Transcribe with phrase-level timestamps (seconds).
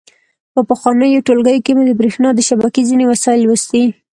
[0.53, 3.83] په پخوانیو ټولګیو کې مو د برېښنا د شبکې ځینې وسایل لوستي.